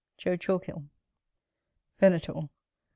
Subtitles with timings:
[0.17, 0.35] Jo.
[0.35, 0.87] Chalkhill.
[1.99, 2.49] Venator.